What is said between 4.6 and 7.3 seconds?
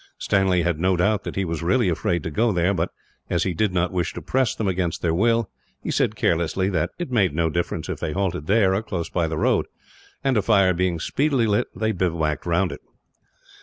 against their will, he said carelessly that it